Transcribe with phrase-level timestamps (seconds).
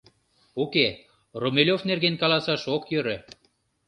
[0.63, 0.87] Уке,
[1.41, 3.17] Румелёв нерген каласаш ок йӧрӧ...